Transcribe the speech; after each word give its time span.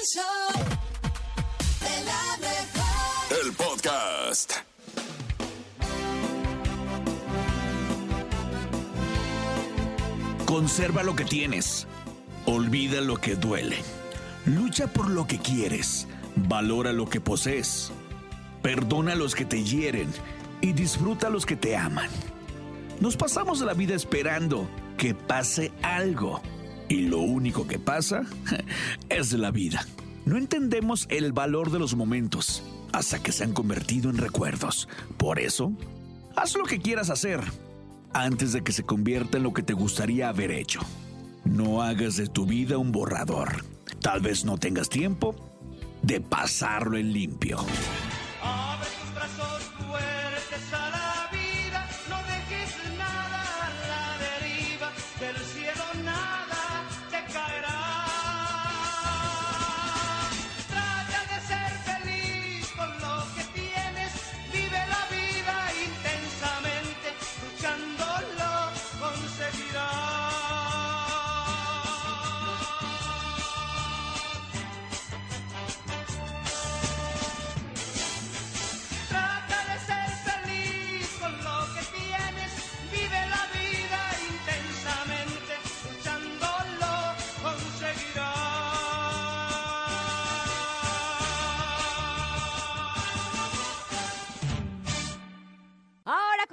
El 0.00 0.06
show 0.06 0.64
de 1.80 2.04
la 2.04 2.38
mejor. 2.38 3.44
El 3.44 3.52
podcast. 3.52 4.52
Conserva 10.46 11.02
lo 11.02 11.14
que 11.14 11.24
tienes. 11.24 11.86
Olvida 12.46 13.02
lo 13.02 13.16
que 13.16 13.34
duele. 13.34 13.76
Lucha 14.46 14.86
por 14.86 15.10
lo 15.10 15.26
que 15.26 15.38
quieres. 15.38 16.06
Valora 16.34 16.92
lo 16.92 17.06
que 17.06 17.20
posees. 17.20 17.92
Perdona 18.62 19.12
a 19.12 19.16
los 19.16 19.34
que 19.34 19.44
te 19.44 19.62
hieren 19.62 20.10
y 20.62 20.72
disfruta 20.72 21.26
a 21.26 21.30
los 21.30 21.44
que 21.44 21.56
te 21.56 21.76
aman. 21.76 22.08
Nos 23.00 23.16
pasamos 23.16 23.60
la 23.60 23.74
vida 23.74 23.94
esperando 23.94 24.66
que 24.96 25.14
pase 25.14 25.72
algo. 25.82 26.40
Y 26.90 27.02
lo 27.02 27.20
único 27.20 27.68
que 27.68 27.78
pasa 27.78 28.24
es 29.08 29.32
la 29.32 29.52
vida. 29.52 29.86
No 30.26 30.36
entendemos 30.36 31.06
el 31.08 31.32
valor 31.32 31.70
de 31.70 31.78
los 31.78 31.94
momentos 31.94 32.64
hasta 32.92 33.22
que 33.22 33.30
se 33.30 33.44
han 33.44 33.52
convertido 33.52 34.10
en 34.10 34.18
recuerdos. 34.18 34.88
Por 35.16 35.38
eso, 35.38 35.72
haz 36.34 36.56
lo 36.56 36.64
que 36.64 36.80
quieras 36.80 37.08
hacer 37.08 37.40
antes 38.12 38.52
de 38.52 38.62
que 38.62 38.72
se 38.72 38.82
convierta 38.82 39.36
en 39.36 39.44
lo 39.44 39.52
que 39.52 39.62
te 39.62 39.72
gustaría 39.72 40.28
haber 40.28 40.50
hecho. 40.50 40.80
No 41.44 41.80
hagas 41.80 42.16
de 42.16 42.26
tu 42.26 42.44
vida 42.44 42.76
un 42.76 42.90
borrador. 42.90 43.64
Tal 44.00 44.20
vez 44.20 44.44
no 44.44 44.58
tengas 44.58 44.88
tiempo 44.88 45.36
de 46.02 46.20
pasarlo 46.20 46.98
en 46.98 47.12
limpio. 47.12 47.58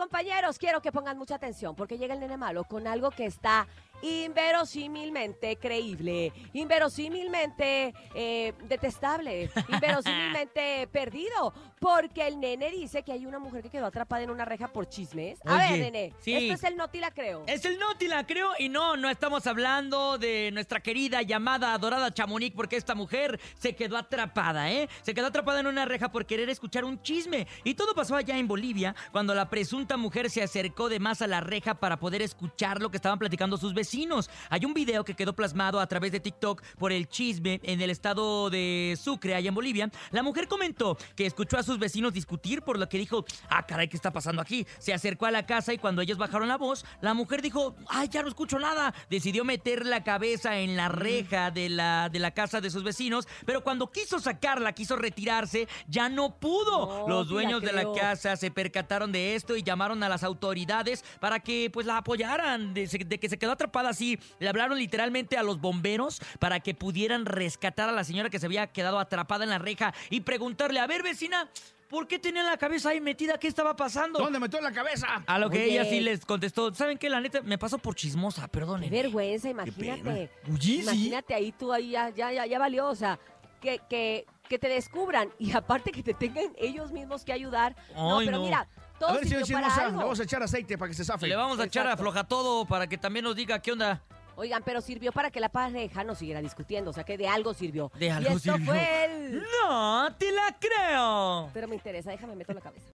Compañeros, 0.08 0.58
quiero 0.58 0.81
que 0.81 0.89
pongan 0.89 1.17
mucha 1.17 1.36
atención 1.36 1.75
porque 1.75 1.97
llega 1.97 2.13
el 2.13 2.22
nene 2.22 2.38
malo 2.38 2.63
con 2.63 2.88
algo 2.88 3.11
que 3.11 3.25
está 3.25 3.67
inverosímilmente 4.02 5.58
creíble, 5.58 6.31
inverosímilmente 6.53 7.94
eh, 8.13 8.53
detestable, 8.67 9.50
inverosímilmente 9.69 10.88
perdido, 10.91 11.53
porque 11.80 12.28
el 12.28 12.39
nene 12.39 12.72
dice 12.72 13.03
que 13.03 13.11
hay 13.11 13.25
una 13.25 13.39
mujer 13.39 13.63
que 13.63 13.69
quedó 13.69 13.85
atrapada 13.88 14.23
en 14.23 14.30
una 14.30 14.45
reja 14.45 14.67
por 14.67 14.88
chismes. 14.88 15.39
A 15.45 15.55
Oye, 15.55 15.72
ver, 15.72 15.80
nene, 15.80 16.13
sí. 16.19 16.33
esto 16.33 16.53
es 16.53 16.63
el 16.63 16.78
Noti 16.78 17.00
la 17.00 17.11
creo. 17.11 17.44
Es 17.47 17.66
el 17.66 17.80
Noti, 17.80 18.08
la 18.08 18.25
creo, 18.25 18.52
y 18.59 18.69
no, 18.69 18.97
no 18.97 19.09
estamos 19.09 19.45
hablando 19.47 20.17
de 20.17 20.52
nuestra 20.52 20.80
querida, 20.80 21.22
llamada, 21.22 21.73
adorada 21.73 22.13
Chamonix, 22.13 22.55
porque 22.55 22.78
esta 22.78 22.95
mujer 22.95 23.39
se 23.58 23.75
quedó 23.75 23.97
atrapada, 23.97 24.72
¿eh? 24.72 24.89
Se 25.02 25.13
quedó 25.13 25.28
atrapada 25.28 25.59
en 25.59 25.67
una 25.67 25.85
reja 25.85 26.11
por 26.11 26.25
querer 26.25 26.50
escuchar 26.50 26.85
un 26.85 27.02
chisme. 27.02 27.47
Y 27.63 27.73
todo 27.73 27.94
pasó 27.94 28.16
allá 28.16 28.38
en 28.38 28.47
Bolivia, 28.47 28.95
cuando 29.11 29.33
la 29.33 29.50
presunta 29.50 29.97
mujer 29.98 30.30
se 30.30 30.42
acercó 30.42 30.90
de 30.90 31.00
más 31.00 31.22
a 31.22 31.28
la 31.28 31.41
reja 31.41 31.75
para 31.75 32.00
poder 32.00 32.22
escuchar 32.22 32.81
lo 32.81 32.90
que 32.90 32.97
estaban 32.97 33.19
platicando 33.19 33.58
sus 33.58 33.74
vecinos. 33.74 34.30
Hay 34.50 34.66
un 34.66 34.74
video 34.74 35.03
que 35.03 35.16
quedó 35.16 35.35
plasmado 35.35 35.80
a 35.80 35.88
través 35.88 36.12
de 36.12 36.19
TikTok 36.19 36.62
por 36.78 36.91
el 36.91 37.08
chisme 37.09 37.59
en 37.63 37.81
el 37.81 37.90
estado 37.90 38.50
de 38.50 38.97
Sucre, 39.02 39.35
allá 39.35 39.50
en 39.50 39.56
Bolivia. 39.56 39.91
La 40.12 40.24
mujer 40.24 40.47
comentó 40.47 40.97
que 41.16 41.25
escuchó 41.25 41.58
a 41.58 41.63
sus 41.63 41.80
vecinos 41.80 42.13
discutir, 42.13 42.62
por 42.62 42.80
lo 42.80 42.88
que 42.88 42.97
dijo, 42.97 43.25
ah, 43.50 43.66
caray, 43.66 43.88
¿qué 43.88 43.97
está 43.97 44.12
pasando 44.12 44.41
aquí? 44.41 44.66
Se 44.80 44.94
acercó 44.94 45.25
a 45.25 45.31
la 45.31 45.46
casa 45.46 45.74
y 45.74 45.78
cuando 45.78 46.02
ellos 46.02 46.18
bajaron 46.18 46.47
la 46.47 46.58
voz, 46.58 46.85
la 47.02 47.14
mujer 47.14 47.41
dijo, 47.41 47.75
ay, 47.90 48.09
ya 48.09 48.22
no 48.22 48.28
escucho 48.28 48.59
nada. 48.59 48.94
Decidió 49.09 49.44
meter 49.44 49.85
la 49.85 50.03
cabeza 50.03 50.59
en 50.59 50.75
la 50.75 50.90
reja 50.90 51.52
de 51.52 51.69
la, 51.69 52.09
de 52.09 52.19
la 52.19 52.31
casa 52.31 52.62
de 52.62 52.69
sus 52.69 52.84
vecinos, 52.84 53.28
pero 53.46 53.64
cuando 53.64 53.91
quiso 53.91 54.19
sacarla, 54.19 54.74
quiso 54.74 54.96
retirarse, 54.96 55.68
ya 55.88 56.09
no 56.09 56.40
pudo. 56.40 57.08
No, 57.08 57.08
Los 57.08 57.28
dueños 57.28 57.62
de 57.62 57.74
la 57.74 57.91
casa 57.94 58.35
se 58.35 58.52
percataron 58.52 59.12
de 59.12 59.35
esto 59.35 59.56
y 59.56 59.64
llamaron 59.64 59.87
a 59.92 60.09
las 60.09 60.24
autoridades 60.24 61.03
para 61.20 61.40
que 61.40 61.70
pues 61.72 61.86
la 61.86 61.98
apoyaran 61.98 62.74
de, 62.74 62.88
de 62.88 63.20
que 63.20 63.30
se 63.30 63.38
quedó 63.38 63.52
atrapada 63.53 63.90
así. 63.90 64.20
Le 64.40 64.50
hablaron 64.50 64.78
literalmente 64.78 65.38
a 65.38 65.44
los 65.44 65.59
bomberos 65.62 66.20
para 66.40 66.59
que 66.59 66.74
pudieran 66.75 67.25
rescatar 67.25 67.90
a 67.90 67.92
la 67.92 68.03
señora 68.03 68.30
que 68.30 68.40
se 68.40 68.46
había 68.46 68.68
quedado 68.68 69.00
atrapada 69.00 69.44
en 69.44 69.50
la 69.50 69.58
reja 69.59 69.94
y 70.09 70.22
preguntarle, 70.22 70.80
a 70.80 70.88
ver 70.88 71.03
vecina, 71.03 71.50
¿por 71.90 72.08
qué 72.08 72.20
tenía 72.20 72.44
la 72.44 72.58
cabeza 72.58 72.90
ahí 72.90 73.00
metida? 73.02 73.38
¿Qué 73.40 73.47
estaba 73.47 73.76
pasando? 73.76 74.20
¿Dónde 74.20 74.40
metió 74.40 74.59
la 74.62 74.72
cabeza? 74.72 75.24
A 75.26 75.40
lo 75.40 75.50
que 75.50 75.58
Oye. 75.64 75.72
ella 75.72 75.86
sí 75.86 76.00
les 76.02 76.26
contestó, 76.26 76.74
¿saben 76.74 76.97
qué? 76.97 77.09
La 77.09 77.22
neta, 77.22 77.42
me 77.42 77.58
pasó 77.58 77.78
por 77.78 77.96
chismosa, 77.96 78.44
Qué 78.44 78.47
perdónenme. 78.50 78.90
vergüenza, 78.96 79.50
imagínate. 79.50 80.30
Sí. 80.59 80.81
Imagínate 80.81 81.34
ahí 81.34 81.52
tú 81.53 81.72
ahí 81.72 81.92
ya, 81.92 82.09
ya, 82.09 82.31
ya, 82.34 82.46
ya 82.46 82.59
valió, 82.59 82.88
o 82.88 82.96
sea, 82.96 83.18
que, 83.62 83.80
que, 83.90 84.26
que 84.50 84.59
te 84.59 84.68
descubran 84.68 85.30
y 85.40 85.52
aparte 85.53 85.92
que 85.92 86.03
te 86.03 86.14
tengan 86.14 86.46
ellos 86.58 86.92
mismos 86.92 87.24
que 87.24 87.34
ayudar. 87.34 87.76
no, 87.96 88.20
Ay, 88.20 88.26
pero 88.28 88.38
no. 88.40 88.44
mira, 88.44 88.68
todo 89.00 89.09
A 89.09 89.13
ver, 89.13 89.25
chismosa, 89.28 89.85
algo. 89.85 89.97
le 90.00 90.03
vamos 90.03 90.19
a 90.19 90.24
echar 90.24 90.44
aceite 90.44 90.78
para 90.78 90.90
que 90.90 90.96
se 90.96 91.06
zafe. 91.06 91.28
Le 91.28 91.35
vamos 91.35 91.59
a 91.59 91.66
echar 91.66 91.85
a 91.85 91.90
Exacto. 91.91 92.03
floja 92.03 92.24
todo 92.24 92.66
para 92.66 92.88
que 92.88 92.97
también 92.97 93.24
nos 93.25 93.35
diga 93.35 93.59
qué 93.59 93.72
onda. 93.72 94.02
Oigan, 94.35 94.62
pero 94.63 94.81
sirvió 94.81 95.12
para 95.12 95.31
que 95.31 95.40
la 95.40 95.50
pareja 95.50 96.03
no 96.03 96.13
siguiera 96.13 96.41
discutiendo, 96.41 96.91
o 96.91 96.94
sea 96.94 97.03
que 97.03 97.18
de 97.18 97.28
algo 97.28 97.53
sirvió. 97.56 97.91
De 97.96 98.06
y 98.06 98.09
algo 98.09 98.38
esto 98.38 98.53
sirvió. 98.53 98.66
fue 98.72 99.06
el... 99.06 99.44
No, 99.63 100.13
te 100.16 100.31
la 100.31 100.56
creo. 100.59 101.50
Pero 101.53 101.68
me 101.68 101.75
interesa, 101.75 102.12
déjame 102.12 102.35
meter 102.35 102.53
la 102.56 102.62
cabeza. 102.62 102.91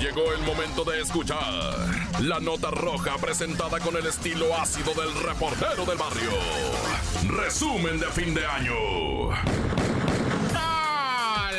Llegó 0.00 0.32
el 0.32 0.40
momento 0.42 0.82
de 0.84 1.00
escuchar 1.00 1.40
la 2.20 2.40
nota 2.40 2.70
roja 2.72 3.16
presentada 3.18 3.78
con 3.80 3.96
el 3.96 4.04
estilo 4.06 4.54
ácido 4.56 4.92
del 4.94 5.14
reportero 5.22 5.84
del 5.86 5.96
barrio. 5.96 6.30
Resumen 7.28 7.98
de 8.00 8.06
fin 8.06 8.34
de 8.34 8.44
año. 8.46 8.74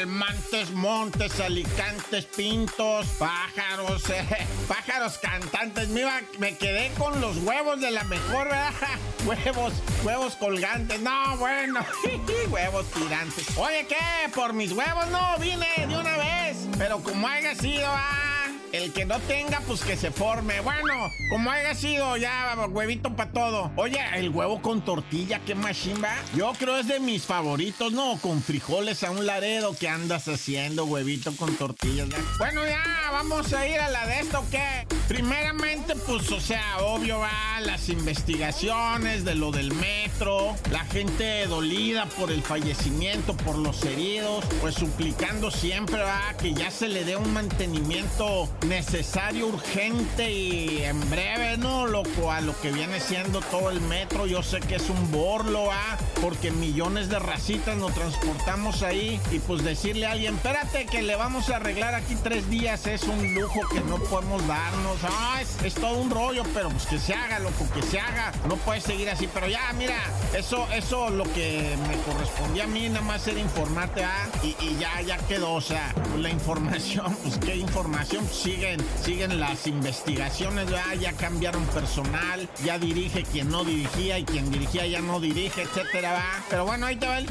Almantes, 0.02 0.70
montes, 0.74 1.40
alicantes, 1.40 2.26
pintos, 2.26 3.08
pájaros, 3.18 4.08
eh, 4.12 4.26
pájaros 4.68 5.18
cantantes. 5.18 5.88
Me, 5.90 6.02
iba- 6.02 6.22
me 6.38 6.56
quedé 6.56 6.92
con 7.00 7.20
los 7.20 7.38
huevos 7.38 7.82
de 7.82 7.90
la 7.90 8.04
mejor, 8.04 8.48
¿verdad? 8.48 8.72
Huevos, 9.26 9.74
huevos 10.04 10.36
colgantes. 10.36 11.02
No, 11.02 11.36
bueno, 11.38 11.84
huevos 12.52 12.86
tirantes. 12.92 13.58
Oye, 13.58 13.88
¿qué? 13.88 14.30
Por 14.36 14.54
mis 14.54 14.72
huevos 14.72 15.08
no 15.08 15.36
vine 15.40 15.68
de 15.88 15.98
una 15.98 16.16
vez. 16.18 16.58
Pero 16.78 17.00
como 17.02 17.28
haya 17.28 17.56
sido, 17.56 17.88
ah. 17.88 18.27
El 18.72 18.92
que 18.92 19.06
no 19.06 19.20
tenga, 19.22 19.62
pues 19.62 19.82
que 19.82 19.96
se 19.96 20.12
forme. 20.12 20.60
Bueno, 20.60 21.10
como 21.30 21.50
haya 21.50 21.74
sido, 21.74 22.18
ya 22.18 22.56
huevito 22.70 23.16
para 23.16 23.32
todo. 23.32 23.72
Oye, 23.76 24.00
el 24.16 24.30
huevo 24.30 24.62
con 24.62 24.82
tortilla, 24.82 25.40
qué 25.46 25.56
machimba. 25.56 26.14
Yo 26.36 26.52
creo 26.58 26.78
es 26.78 26.88
de 26.88 27.00
mis 27.00 27.24
favoritos, 27.24 27.94
¿no? 27.94 28.18
Con 28.22 28.42
frijoles 28.42 29.04
a 29.04 29.12
un 29.12 29.26
laredo. 29.26 29.76
¿Qué 29.80 29.88
andas 29.88 30.28
haciendo, 30.28 30.86
huevito 30.86 31.36
con 31.36 31.56
tortillas? 31.56 32.08
¿no? 32.08 32.16
Bueno, 32.38 32.66
ya, 32.66 32.84
vamos 33.12 33.54
a 33.54 33.68
ir 33.68 33.80
a 33.80 33.90
la 33.90 34.06
de 34.06 34.20
esto, 34.20 34.44
¿qué? 34.52 34.86
Primeramente, 35.08 35.96
pues, 35.96 36.30
o 36.32 36.42
sea, 36.42 36.80
obvio, 36.80 37.20
va 37.20 37.62
las 37.62 37.88
investigaciones 37.90 39.24
de 39.24 39.36
lo 39.36 39.52
del 39.52 39.74
metro. 39.74 40.56
La 40.72 40.84
gente 40.86 41.48
dolida 41.48 42.06
por 42.18 42.32
el 42.32 42.42
fallecimiento, 42.44 43.36
por 43.38 43.58
los 43.58 43.84
heridos. 43.86 44.44
Pues 44.60 44.76
suplicando 44.76 45.52
siempre, 45.52 46.02
va, 46.02 46.36
que 46.40 46.54
ya 46.54 46.70
se 46.70 46.90
le 46.90 47.06
dé 47.06 47.16
un 47.16 47.32
mantenimiento 47.32 48.50
necesario, 48.66 49.48
urgente 49.48 50.32
y 50.32 50.84
en 50.84 51.00
breve, 51.10 51.58
¿no? 51.58 51.88
Loco, 51.88 52.32
a 52.32 52.42
lo 52.42 52.60
que 52.60 52.72
viene 52.72 53.00
siendo 53.00 53.42
todo 53.42 53.70
el 53.70 53.82
metro. 53.82 54.26
Yo 54.26 54.44
sé 54.44 54.60
que 54.60 54.76
es 54.76 54.90
un 54.90 55.12
borlo, 55.12 55.72
¿ah? 55.72 55.98
Porque 56.22 56.52
millones 56.52 57.10
de 57.10 57.20
racitas 57.20 57.78
nos 57.78 57.94
transportamos 57.94 58.84
ahí. 58.84 59.20
Y 59.32 59.40
pues 59.40 59.64
decirle 59.64 60.08
a 60.08 60.12
alguien, 60.12 60.36
espérate 60.36 60.86
que 60.86 61.02
le 61.02 61.16
vamos 61.16 61.50
a 61.50 61.58
arreglar 61.58 61.94
aquí 61.94 62.16
tres 62.24 62.50
días 62.50 62.88
es 62.88 63.04
un 63.04 63.36
lujo 63.36 63.62
que 63.70 63.80
no 63.82 63.98
podemos 63.98 64.46
darnos. 64.48 64.98
Ah, 65.04 65.40
es, 65.42 65.64
es 65.64 65.76
todo 65.76 65.98
un 65.98 66.10
rollo, 66.10 66.44
pero 66.54 66.70
pues 66.70 66.86
que 66.86 67.00
se 67.00 67.14
haga, 67.14 67.40
loco, 67.40 67.68
que 67.74 67.82
se 67.82 68.00
haga. 68.00 68.32
No 68.48 68.56
puede 68.58 68.82
seguir 68.82 69.10
así. 69.10 69.28
Pero 69.34 69.48
ya, 69.48 69.72
mira, 69.78 69.98
eso, 70.36 70.68
eso 70.74 71.10
lo 71.10 71.24
que 71.34 71.76
me 71.88 71.96
correspondía 72.02 72.64
a 72.64 72.68
mí 72.68 72.90
nada 72.90 73.02
más 73.02 73.28
era 73.28 73.40
informarte, 73.40 74.04
¿ah? 74.04 74.28
Y, 74.44 74.56
y 74.60 74.78
ya, 74.80 75.02
ya 75.02 75.18
quedó. 75.28 75.54
O 75.54 75.62
sea, 75.62 75.94
la 76.18 76.30
información, 76.30 77.16
pues 77.24 77.38
qué 77.38 77.56
información. 77.56 78.26
Siguen, 78.48 78.80
siguen 79.04 79.40
las 79.42 79.68
investigaciones, 79.68 80.68
¿verdad? 80.68 80.94
ya 81.02 81.12
cambiaron 81.12 81.66
personal, 81.66 82.48
ya 82.64 82.80
dirige 82.80 83.24
quien 83.24 83.50
no 83.50 83.66
dirigía 83.66 84.20
y 84.20 84.24
quien 84.24 84.50
dirigía 84.50 84.88
ya 84.88 85.02
no 85.02 85.20
dirige, 85.20 85.64
etcétera, 85.64 86.14
¿va? 86.14 86.46
Pero 86.50 86.66
bueno, 86.66 86.86
ahí 86.86 86.96
te 86.96 87.08
va 87.08 87.18
el. 87.18 87.28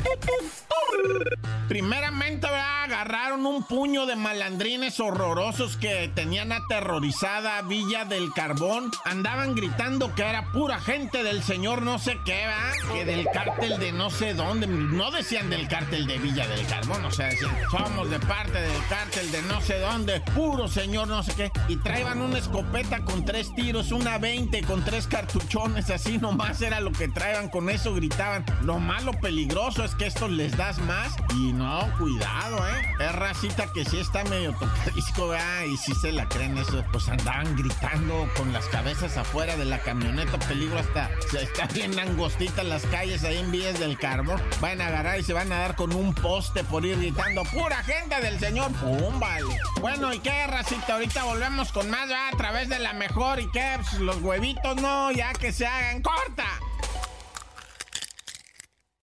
Primeramente, 1.69 2.47
¿verdad? 2.47 2.77
agarraron 2.87 3.45
un 3.47 3.65
puño 3.65 4.07
de 4.07 4.15
malandrines 4.15 5.01
horrorosos 5.01 5.77
que 5.77 6.09
tenían 6.15 6.53
aterrorizada 6.53 7.61
Villa 7.63 8.05
del 8.05 8.33
Carbón. 8.33 8.93
Andaban 9.05 9.57
gritando 9.57 10.15
que 10.15 10.23
era 10.23 10.53
pura 10.53 10.79
gente 10.79 11.25
del 11.25 11.43
señor 11.43 11.83
no 11.83 11.99
sé 11.99 12.17
qué, 12.25 12.47
¿va? 12.47 12.95
Que 12.95 13.05
del 13.05 13.27
cártel 13.33 13.81
de 13.81 13.91
no 13.91 14.09
sé 14.09 14.35
dónde. 14.35 14.69
No 14.69 15.11
decían 15.11 15.51
del 15.51 15.67
cártel 15.67 16.07
de 16.07 16.19
Villa 16.19 16.47
del 16.47 16.65
Carbón, 16.69 17.05
o 17.05 17.11
sea, 17.11 17.27
decían, 17.27 17.57
somos 17.73 18.09
de 18.09 18.21
parte 18.21 18.61
del 18.61 18.87
cártel 18.89 19.33
de 19.33 19.43
no 19.43 19.61
sé 19.61 19.81
dónde, 19.81 20.21
puro 20.21 20.69
señor 20.69 21.06
no 21.07 21.23
sé 21.23 21.35
qué. 21.35 21.53
Y 21.69 21.77
traían 21.77 22.21
una 22.21 22.39
escopeta 22.39 23.03
con 23.05 23.25
tres 23.25 23.55
tiros, 23.55 23.93
una 23.93 24.19
20 24.19 24.63
con 24.63 24.85
tres 24.85 25.07
cartuchones, 25.07 25.91
así 25.91 26.19
nomás 26.19 26.61
era 26.63 26.81
lo 26.81 26.93
que 26.93 27.09
traían, 27.09 27.49
con 27.49 27.71
eso 27.71 27.95
gritaban. 27.95 28.45
Lo 28.63 28.79
malo 28.79 29.13
peligroso 29.13 29.85
es 29.85 29.95
que 29.95 30.07
esto 30.07 30.29
les 30.29 30.57
das 30.57 30.79
más 30.81 31.15
y 31.35 31.53
no, 31.53 31.81
cuidado, 31.99 32.59
¿eh? 32.69 32.83
Es 33.01 33.13
racita 33.15 33.73
que 33.73 33.85
sí 33.85 33.99
está 33.99 34.25
medio 34.25 34.53
tocadisco, 34.53 35.29
¿verdad? 35.29 35.65
Y 35.65 35.77
si 35.77 35.95
se 35.95 36.13
la 36.13 36.29
creen 36.29 36.59
eso, 36.59 36.85
pues 36.93 37.09
andaban 37.09 37.57
gritando 37.57 38.29
con 38.37 38.53
las 38.53 38.67
cabezas 38.67 39.17
afuera 39.17 39.57
de 39.57 39.65
la 39.65 39.79
camioneta, 39.81 40.39
peligro 40.41 40.79
hasta, 40.79 41.11
se 41.31 41.43
está 41.43 41.67
bien 41.67 41.99
angostita 41.99 42.63
las 42.65 42.85
calles 42.87 43.25
ahí 43.25 43.39
en 43.39 43.51
vías 43.51 43.79
del 43.79 43.99
carbón. 43.99 44.41
Van 44.61 44.81
a 44.81 44.89
agarrar 44.89 45.21
y 45.21 45.23
se 45.23 45.33
van 45.33 45.53
a 45.53 45.59
dar 45.59 45.77
con 45.77 45.95
un 45.95 46.15
poste 46.15 46.65
por 46.65 46.85
ir 46.85 46.99
gritando, 46.99 47.45
pura 47.45 47.83
gente 47.83 48.21
del 48.21 48.39
señor, 48.39 48.73
pum, 48.73 49.19
vale. 49.21 49.57
Bueno, 49.81 50.13
¿y 50.13 50.19
qué, 50.19 50.47
racita? 50.47 50.96
Ahorita 50.97 51.25
volvemos 51.25 51.73
con 51.73 51.91
más. 51.91 52.11
A 52.11 52.35
través 52.39 52.71
de 52.71 52.79
la 52.79 52.95
mejor, 52.95 53.39
¿y 53.39 53.51
qué? 53.51 53.77
Pues 53.77 54.01
los 54.01 54.17
huevitos, 54.23 54.81
no, 54.81 55.13
ya 55.13 55.31
que 55.35 55.53
se 55.53 55.67
hagan 55.67 56.01
corta. 56.01 56.47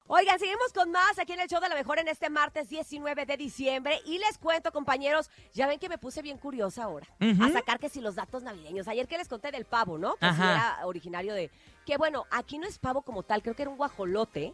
Oigan, 0.06 0.38
seguimos 0.38 0.70
con 0.74 0.90
más 0.90 1.18
aquí 1.18 1.32
en 1.32 1.40
el 1.40 1.48
show 1.48 1.62
de 1.62 1.68
la 1.70 1.74
mejor 1.74 1.98
en 1.98 2.08
este 2.08 2.28
martes 2.28 2.68
19 2.68 3.24
de 3.24 3.38
diciembre. 3.38 4.02
Y 4.04 4.18
les 4.18 4.36
cuento, 4.36 4.70
compañeros, 4.70 5.30
ya 5.54 5.66
ven 5.66 5.78
que 5.78 5.88
me 5.88 5.96
puse 5.96 6.20
bien 6.20 6.36
curiosa 6.36 6.84
ahora. 6.84 7.06
A 7.40 7.48
sacar 7.52 7.78
que 7.78 7.88
si 7.88 8.02
los 8.02 8.16
datos 8.16 8.42
navideños. 8.42 8.86
Ayer 8.86 9.08
que 9.08 9.16
les 9.16 9.26
conté 9.26 9.50
del 9.50 9.64
pavo, 9.64 9.96
¿no? 9.96 10.16
Que 10.16 10.30
sí 10.30 10.42
era 10.42 10.80
originario 10.84 11.32
de. 11.32 11.50
Que 11.86 11.96
bueno, 11.96 12.26
aquí 12.30 12.58
no 12.58 12.66
es 12.66 12.78
pavo 12.78 13.00
como 13.00 13.22
tal, 13.22 13.40
creo 13.40 13.56
que 13.56 13.62
era 13.62 13.70
un 13.70 13.78
guajolote. 13.78 14.52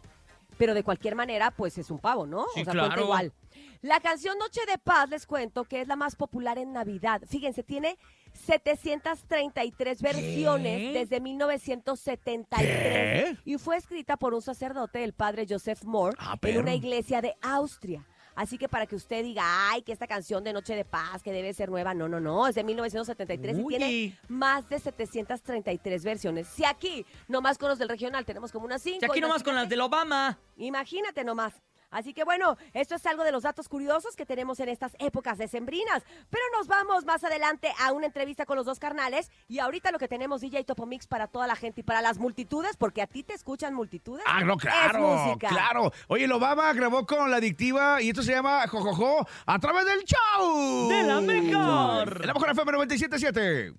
Pero 0.57 0.73
de 0.73 0.83
cualquier 0.83 1.15
manera, 1.15 1.51
pues 1.51 1.77
es 1.77 1.91
un 1.91 1.99
pavo, 1.99 2.25
¿no? 2.25 2.45
Sí, 2.53 2.61
o 2.61 2.63
sea, 2.63 2.73
claro. 2.73 2.89
cuenta 2.89 3.03
igual. 3.03 3.33
La 3.81 3.99
canción 3.99 4.37
Noche 4.37 4.61
de 4.67 4.77
Paz, 4.77 5.09
les 5.09 5.25
cuento, 5.27 5.65
que 5.65 5.81
es 5.81 5.87
la 5.87 5.95
más 5.95 6.15
popular 6.15 6.57
en 6.57 6.73
Navidad. 6.73 7.21
Fíjense, 7.27 7.63
tiene 7.63 7.97
733 8.33 10.01
versiones 10.01 10.93
desde 10.93 11.21
1973. 11.21 13.37
Y 13.45 13.57
fue 13.57 13.77
escrita 13.77 14.17
por 14.17 14.33
un 14.33 14.41
sacerdote, 14.41 15.03
el 15.03 15.13
padre 15.13 15.45
Joseph 15.47 15.83
Moore, 15.83 16.15
Ah, 16.19 16.37
en 16.41 16.57
una 16.57 16.73
iglesia 16.73 17.21
de 17.21 17.35
Austria. 17.41 18.05
Así 18.35 18.57
que 18.57 18.67
para 18.67 18.85
que 18.85 18.95
usted 18.95 19.23
diga, 19.23 19.43
ay, 19.69 19.81
que 19.81 19.93
esta 19.93 20.07
canción 20.07 20.43
de 20.43 20.53
Noche 20.53 20.75
de 20.75 20.85
Paz, 20.85 21.23
que 21.23 21.31
debe 21.31 21.53
ser 21.53 21.69
nueva, 21.69 21.93
no, 21.93 22.09
no, 22.09 22.19
no, 22.19 22.47
es 22.47 22.55
de 22.55 22.63
1973 22.63 23.59
y 23.59 23.67
tiene 23.67 24.19
más 24.27 24.67
de 24.69 24.79
733 24.79 26.03
versiones. 26.03 26.47
Si 26.47 26.65
aquí, 26.65 27.05
nomás 27.27 27.57
con 27.57 27.69
los 27.69 27.79
del 27.79 27.89
regional, 27.89 28.25
tenemos 28.25 28.51
como 28.51 28.65
unas 28.65 28.81
5. 28.81 28.99
Si 28.99 29.05
aquí 29.05 29.21
nomás 29.21 29.43
con 29.43 29.55
las 29.55 29.69
del 29.69 29.81
Obama. 29.81 30.37
Imagínate 30.57 31.23
nomás. 31.23 31.53
Así 31.95 32.13
que 32.13 32.25
bueno, 32.25 32.57
esto 32.73 32.95
es 32.95 33.05
algo 33.05 33.23
de 33.23 33.31
los 33.31 33.43
datos 33.43 33.69
curiosos 33.69 34.17
que 34.17 34.25
tenemos 34.25 34.59
en 34.59 34.67
estas 34.67 34.91
épocas 34.99 35.37
decembrinas. 35.37 36.03
Pero 36.29 36.43
nos 36.57 36.67
vamos 36.67 37.05
más 37.05 37.23
adelante 37.23 37.71
a 37.79 37.93
una 37.93 38.05
entrevista 38.05 38.45
con 38.45 38.57
los 38.57 38.65
dos 38.65 38.79
carnales. 38.79 39.31
Y 39.47 39.59
ahorita 39.59 39.91
lo 39.91 39.97
que 39.97 40.09
tenemos 40.09 40.41
DJ 40.41 40.65
Topomix 40.65 41.07
para 41.07 41.27
toda 41.27 41.47
la 41.47 41.55
gente 41.55 41.79
y 41.79 41.83
para 41.83 42.01
las 42.01 42.17
multitudes, 42.17 42.75
porque 42.75 43.01
a 43.01 43.07
ti 43.07 43.23
te 43.23 43.33
escuchan 43.33 43.73
multitudes. 43.73 44.25
Ah, 44.27 44.41
no, 44.43 44.55
Es 44.55 44.59
claro, 44.59 44.99
música. 45.07 45.47
claro. 45.47 45.93
Oye, 46.09 46.25
el 46.25 46.31
Obama 46.33 46.73
grabó 46.73 47.05
con 47.05 47.31
la 47.31 47.37
adictiva 47.37 48.01
y 48.01 48.09
esto 48.09 48.23
se 48.23 48.33
llama 48.33 48.67
Jojojo 48.67 49.25
a 49.45 49.59
través 49.59 49.85
del 49.85 50.03
show. 50.03 50.89
De 50.89 51.03
la 51.03 51.21
mejor. 51.21 52.19
De 52.19 52.27
la 52.27 52.33
mejor 52.33 52.49
FM 52.51 52.73
97.7. 52.73 53.73